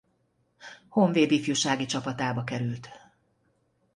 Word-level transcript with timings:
Honvéd 0.89 1.31
ifjúsági 1.31 1.85
csapatába 1.85 2.43
került. 2.43 2.89